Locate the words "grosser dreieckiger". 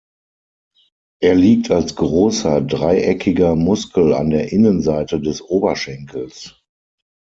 1.95-3.55